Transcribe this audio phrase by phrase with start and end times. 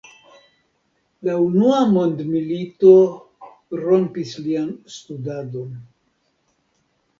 [1.27, 2.95] La unua mondmilito
[3.83, 5.71] rompis lian studadon.